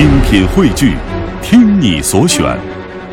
[0.00, 0.96] 精品汇聚，
[1.42, 2.58] 听你所选，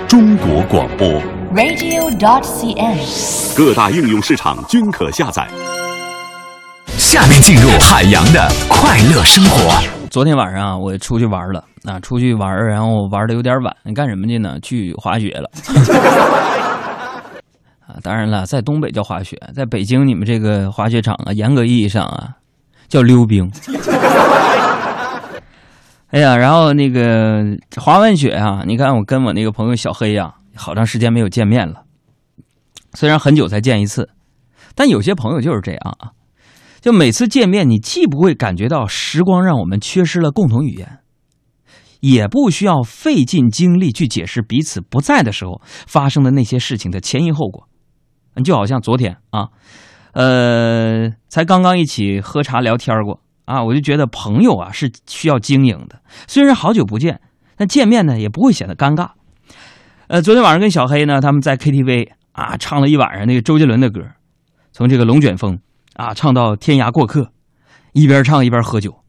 [0.07, 1.21] 中国广播。
[1.53, 3.57] radio.dot.cn，。
[3.57, 5.45] 各大应用市场均可下载。
[6.97, 9.83] 下面进入海洋的快乐生活。
[10.09, 14.57] 昨天晚上啊，我出去玩了啊，出去玩，然后玩的有点晚，干什么去呢？
[14.61, 15.49] 去滑雪了。
[17.85, 22.29] 啊，当然了，在东北叫滑雪，在北京你们这个滑雪场啊，严格意义上啊，
[22.87, 23.51] 叫溜冰。
[26.17, 27.45] 哎呀，然后那个
[27.75, 31.83] 滑完雪啊，你看我跟我那个朋友小黑呀、好长时间没有见面了，
[32.95, 34.09] 虽然很久才见一次，
[34.73, 36.09] 但有些朋友就是这样啊。
[36.81, 41.01] 就每次见面，你既不会感觉到时光让我们缺失了共同语言，
[41.99, 47.67] 也不需要费尽精力去解释彼此不在的时候发生的那些事情的前因后果。
[48.43, 49.49] 就好像昨天啊，
[50.13, 56.01] 呃，才刚刚一起喝茶聊天过啊，我就觉得朋友啊是需要经营的。
[56.27, 57.19] 虽然好久不见，
[57.55, 59.09] 但见面呢也不会显得尴尬。
[60.07, 64.01] 呃，昨天晚上跟小黑呢，他们在 KTV 啊唱了一晚上那个周杰伦的歌，
[64.71, 65.57] 从这个龙卷风。
[65.93, 67.31] 啊，唱到天涯过客，
[67.93, 69.03] 一边唱一边喝酒，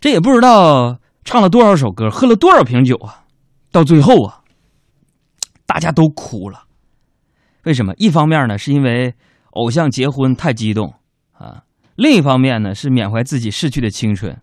[0.00, 3.24] 这也不知道唱了多少首歌，喝了多少瓶酒啊！
[3.70, 4.40] 到最后啊，
[5.66, 6.64] 大家都哭了。
[7.64, 7.92] 为什么？
[7.98, 9.14] 一方面呢，是因为
[9.50, 10.88] 偶像结婚太激动；
[12.02, 14.36] 另一方面呢，是缅怀自己逝去的青春。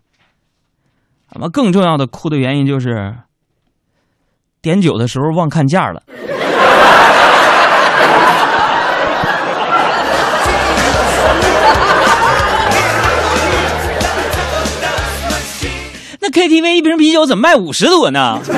[1.34, 3.16] 那么更重要的哭的原因就是
[4.62, 6.02] 点酒的时候忘看价了。
[16.20, 18.40] 那 KTV 一瓶啤酒怎么卖五十多呢？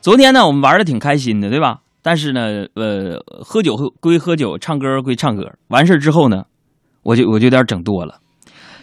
[0.00, 1.80] 昨天呢，我们玩的挺开心的，对吧？
[2.02, 5.52] 但是呢，呃，喝酒归喝酒，唱歌归唱歌。
[5.68, 6.44] 完事之后呢，
[7.02, 8.20] 我就我就有点整多了，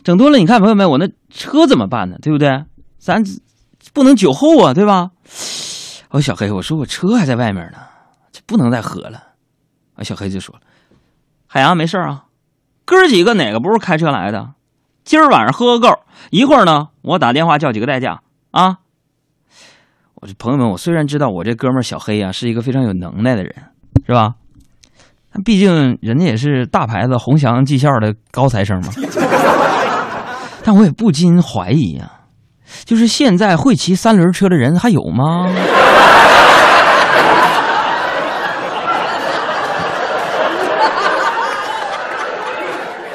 [0.04, 0.38] 整多了。
[0.38, 2.18] 你看朋友们，我那车怎么办呢？
[2.22, 2.64] 对不对？
[2.98, 3.24] 咱
[3.94, 5.12] 不能酒后啊，对吧？
[6.12, 7.78] 我小黑，我说我车还在外面呢，
[8.32, 9.22] 这不能再喝了。
[9.96, 10.62] 啊，小黑就说了
[11.48, 12.26] ：“海洋没事啊，
[12.84, 14.54] 哥几个哪个不是开车来的？”
[15.06, 16.00] 今儿晚上喝个够，
[16.32, 18.22] 一会儿呢，我打电话叫几个代驾
[18.52, 18.80] 啊！
[20.22, 23.54] 我这朋友们，我虽然知道我这哥们儿小黑、啊、是一个非常有能耐的人，
[24.08, 24.36] 是吧？
[25.34, 28.94] 但毕竟人家也是大牌子鸿翔技校的高材生嘛。
[30.64, 32.32] 但我也不禁怀疑呀、啊，
[32.86, 35.48] 就是现在会骑三轮车的人还有吗？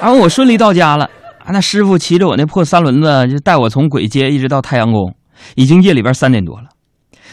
[0.01, 1.07] 然 后我顺利到家了。
[1.39, 5.15] 啊，那师傅骑着我那破三轮子，就带我从簋街一直到太阳宫，
[5.55, 6.69] 已经夜里边三点多了。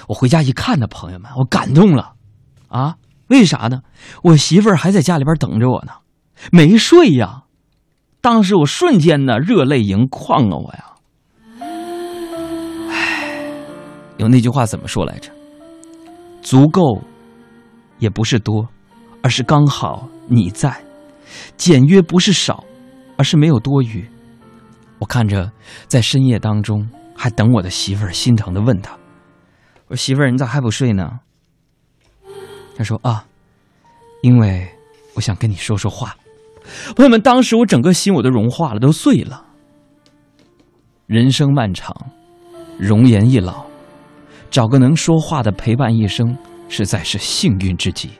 [0.07, 2.13] 我回家一看呢，朋友们，我感动了，
[2.67, 2.97] 啊，
[3.27, 3.81] 为啥呢？
[4.23, 5.91] 我媳妇儿还在家里边等着我呢，
[6.51, 7.43] 没睡呀。
[8.21, 10.85] 当时我瞬间呢热泪盈眶啊，我呀，
[12.89, 13.51] 唉，
[14.17, 15.31] 有那句话怎么说来着？
[16.41, 17.01] 足够，
[17.99, 18.67] 也不是多，
[19.21, 20.71] 而是刚好你在；
[21.57, 22.63] 简约不是少。
[23.19, 24.07] 而是没有多余。
[24.99, 25.51] 我看着
[25.87, 28.95] 在深夜当中还等我的媳妇儿，心疼的问他
[29.87, 31.19] ：“我说媳妇儿，你咋还不睡呢？”
[32.77, 33.25] 他说：“啊，
[34.21, 34.67] 因为
[35.15, 36.15] 我想跟你说说话。”
[36.95, 39.45] 朋友们，当时我整个心我都融化了，都碎了。
[41.05, 41.95] 人生漫长，
[42.77, 43.65] 容颜易老，
[44.51, 46.37] 找个能说话的陪伴一生，
[46.67, 48.11] 实在是幸运之极。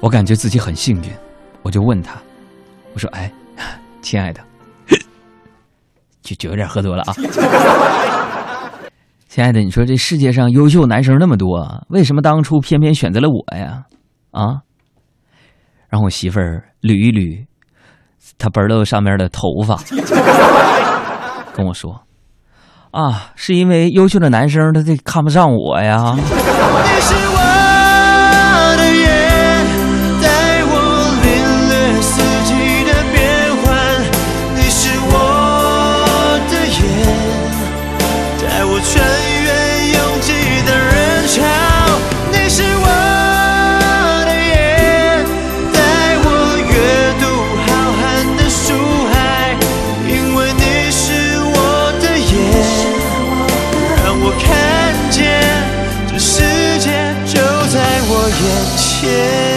[0.00, 1.10] 我感觉自己很幸运，
[1.62, 2.20] 我就问他
[2.92, 3.32] ：“我说，哎。
[4.02, 4.40] ”亲爱的，
[6.22, 7.14] 就酒有点喝多了啊！
[9.36, 13.82] 亲爱的，你说这世界上优秀男生那么多，为什么当初偏偏选择了我呀？
[14.30, 14.64] 啊！
[15.90, 17.44] 然后我媳妇儿捋一捋
[18.38, 19.78] 她本儿上面的头发，
[21.52, 22.00] 跟我说
[22.92, 26.16] ：“啊，是因为优秀的男生他这看不上我呀。”
[59.06, 59.55] 眼前。